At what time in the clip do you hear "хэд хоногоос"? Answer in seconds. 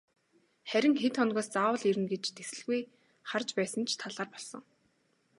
1.01-1.47